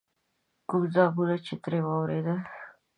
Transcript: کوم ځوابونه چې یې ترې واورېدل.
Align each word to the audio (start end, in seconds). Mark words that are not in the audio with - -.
کوم 0.69 0.83
ځوابونه 0.93 1.35
چې 1.45 1.53
یې 1.55 1.61
ترې 1.63 1.79
واورېدل. 1.85 2.39